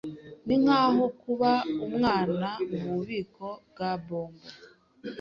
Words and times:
Ninkaho 0.45 1.03
kuba 1.21 1.51
umwana 1.85 2.47
mububiko 2.71 3.47
bwa 3.69 3.91
bombo. 4.05 4.47